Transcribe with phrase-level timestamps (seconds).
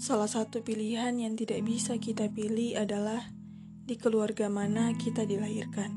[0.00, 3.20] Salah satu pilihan yang tidak bisa kita pilih adalah
[3.84, 5.92] di keluarga mana kita dilahirkan.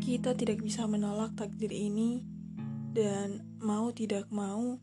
[0.00, 2.24] Kita tidak bisa menolak takdir ini,
[2.96, 4.80] dan mau tidak mau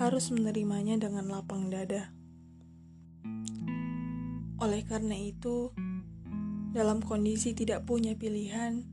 [0.00, 2.16] harus menerimanya dengan lapang dada.
[4.56, 5.68] Oleh karena itu,
[6.72, 8.88] dalam kondisi tidak punya pilihan,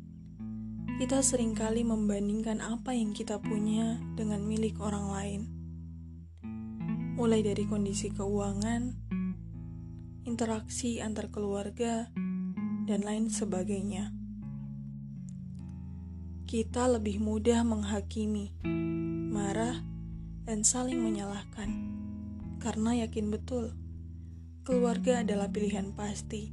[0.99, 5.55] kita sering kali membandingkan apa yang kita punya dengan milik orang lain.
[7.15, 8.91] Mulai dari kondisi keuangan,
[10.27, 12.11] interaksi antar keluarga,
[12.85, 14.11] dan lain sebagainya.
[16.43, 18.51] Kita lebih mudah menghakimi,
[19.31, 19.79] marah,
[20.43, 21.95] dan saling menyalahkan
[22.61, 23.73] karena yakin betul
[24.66, 26.49] keluarga adalah pilihan pasti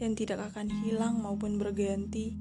[0.00, 2.36] dan tidak akan hilang maupun berganti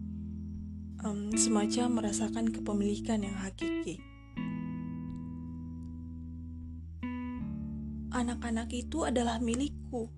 [1.04, 4.09] um, semacam merasakan kepemilikan yang hakiki.
[8.20, 10.12] Anak-anak itu adalah milikku,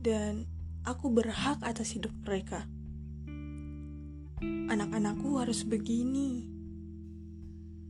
[0.00, 0.48] dan
[0.80, 2.64] aku berhak atas hidup mereka.
[4.72, 6.48] Anak-anakku harus begini,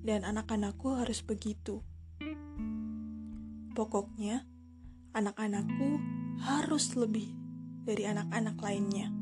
[0.02, 1.78] dan anak-anakku harus begitu.
[3.78, 4.42] Pokoknya,
[5.14, 6.02] anak-anakku
[6.42, 7.30] harus lebih
[7.86, 9.14] dari anak-anak lainnya.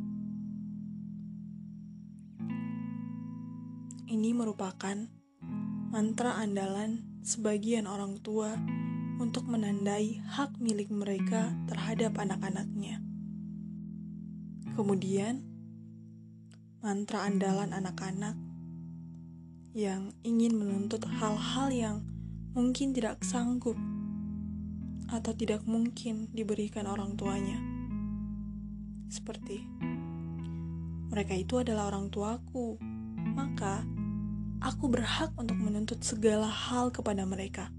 [4.08, 4.96] Ini merupakan
[5.92, 8.56] mantra andalan sebagian orang tua
[9.16, 13.00] untuk menandai hak milik mereka terhadap anak-anaknya.
[14.76, 15.40] Kemudian,
[16.84, 18.36] mantra andalan anak-anak
[19.76, 21.96] yang ingin menuntut hal-hal yang
[22.56, 23.76] mungkin tidak sanggup
[25.12, 27.60] atau tidak mungkin diberikan orang tuanya.
[29.12, 29.64] Seperti
[31.12, 32.76] mereka itu adalah orang tuaku,
[33.32, 33.80] maka
[34.60, 37.70] aku berhak untuk menuntut segala hal kepada mereka,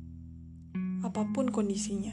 [1.08, 2.12] apa pun kondisinya.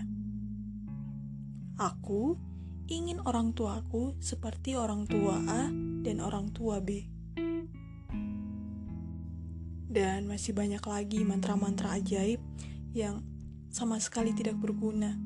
[1.82, 2.38] Aku
[2.86, 5.66] ingin orang tuaku seperti orang tua A
[6.06, 7.02] dan orang tua B.
[9.90, 12.38] Dan masih banyak lagi mantra-mantra ajaib
[12.94, 13.26] yang
[13.74, 15.18] sama sekali tidak berguna.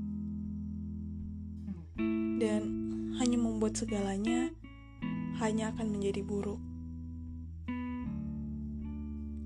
[2.40, 2.62] Dan
[3.20, 4.48] hanya membuat segalanya
[5.44, 6.60] hanya akan menjadi buruk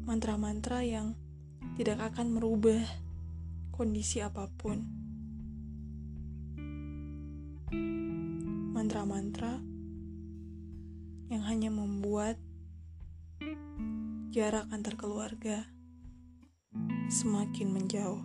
[0.02, 1.14] mantra-mantra yang
[1.78, 2.84] tidak akan merubah
[3.72, 4.84] kondisi apa pun.
[8.76, 9.58] Mantra-mantra
[11.32, 12.36] yang hanya membuat
[14.28, 15.64] jarak antar keluarga
[17.08, 18.24] semakin menjauh.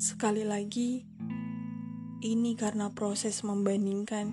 [0.00, 1.06] Sekali lagi,
[2.22, 4.30] ini karena proses membandingkan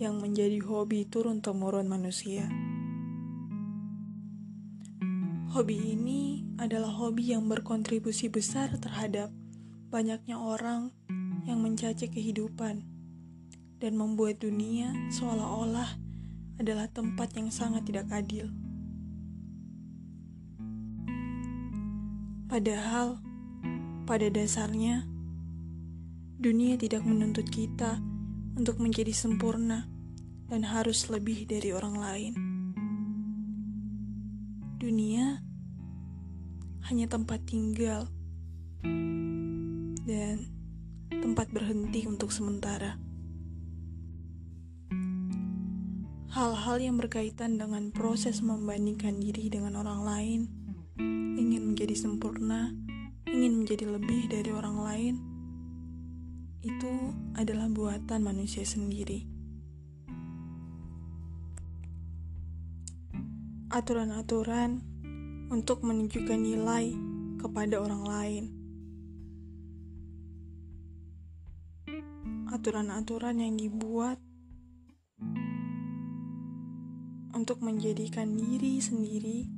[0.00, 2.61] yang menjadi hobi turun-temurun manusia.
[5.52, 9.28] Hobi ini adalah hobi yang berkontribusi besar terhadap
[9.92, 10.88] banyaknya orang
[11.44, 12.80] yang mencaci kehidupan
[13.76, 16.00] dan membuat dunia seolah-olah
[16.56, 18.48] adalah tempat yang sangat tidak adil.
[22.48, 23.20] Padahal,
[24.08, 25.04] pada dasarnya,
[26.40, 28.00] dunia tidak menuntut kita
[28.56, 29.84] untuk menjadi sempurna
[30.48, 32.51] dan harus lebih dari orang lain.
[34.82, 35.38] Dunia
[36.90, 38.10] hanya tempat tinggal
[40.02, 40.50] dan
[41.06, 42.98] tempat berhenti untuk sementara.
[46.34, 50.40] Hal-hal yang berkaitan dengan proses membandingkan diri dengan orang lain,
[51.38, 52.74] ingin menjadi sempurna,
[53.30, 55.14] ingin menjadi lebih dari orang lain,
[56.58, 59.41] itu adalah buatan manusia sendiri.
[63.72, 64.84] Aturan-aturan
[65.48, 66.92] untuk menunjukkan nilai
[67.40, 68.44] kepada orang lain.
[72.52, 74.20] Aturan-aturan yang dibuat
[77.32, 79.48] untuk menjadikan diri sendiri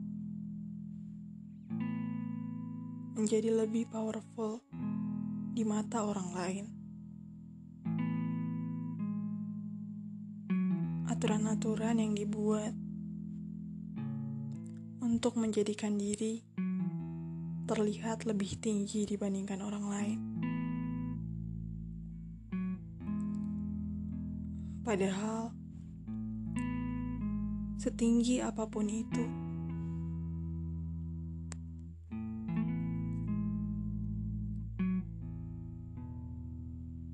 [3.19, 4.63] menjadi lebih powerful
[5.59, 6.67] di mata orang lain.
[11.11, 12.84] Aturan-aturan yang dibuat
[15.15, 16.43] untuk menjadikan diri
[17.71, 20.19] terlihat lebih tinggi dibandingkan orang lain.
[24.83, 25.55] Padahal,
[27.79, 29.25] setinggi apa pun itu,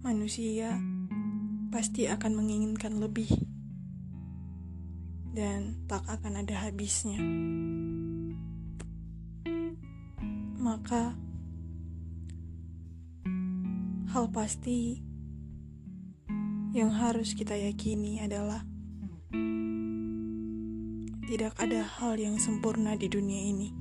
[0.00, 0.72] manusia
[1.68, 3.28] pasti akan menginginkan lebih
[5.30, 7.20] dan tak akan ada habisnya.
[10.60, 11.16] Maka
[14.12, 15.00] hal pasti
[16.76, 18.60] yang harus kita yakini adalah
[21.24, 23.72] tidak ada hal yang sempurna di dunia ini.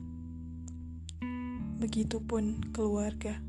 [1.84, 3.44] Begitupun keluarga.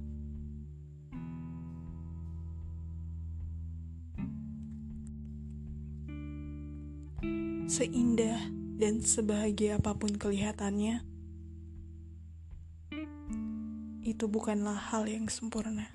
[7.70, 8.42] Seindah
[8.80, 11.06] dan sebahagia apa pun kelihatannya,
[14.00, 15.92] itu bukanlah hal yang sempurna.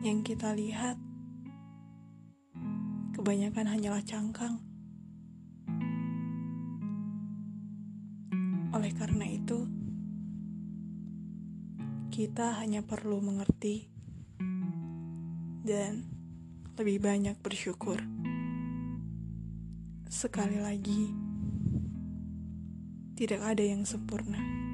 [0.00, 0.96] Yang kita lihat
[3.12, 4.64] kebanyakan hanyalah cangkang.
[8.72, 9.68] Oleh karena itu,
[12.08, 13.92] kita hanya perlu mengerti
[15.68, 16.08] dan
[16.80, 18.00] lebih banyak bersyukur.
[20.10, 21.06] Sekali lagi,
[23.14, 24.69] tidak ada yang sempurna.